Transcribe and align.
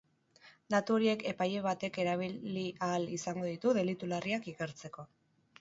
Datu 0.73 0.95
horiek 0.99 1.25
epaile 1.31 1.59
batek 1.67 2.01
erabili 2.05 2.65
ahal 2.87 3.07
izango 3.19 3.47
ditu 3.53 3.77
delitu 3.81 4.11
larriak 4.15 4.53
ikertzeko. 4.57 5.11